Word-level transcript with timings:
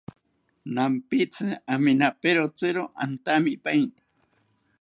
Nampitzi 0.75 1.47
aminaperotziro 1.75 2.89
antamipaeni 3.07 3.99